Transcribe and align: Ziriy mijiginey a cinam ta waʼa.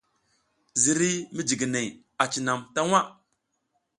Ziriy 0.81 1.17
mijiginey 1.35 1.87
a 2.21 2.23
cinam 2.31 2.59
ta 2.73 2.79
waʼa. 2.91 3.01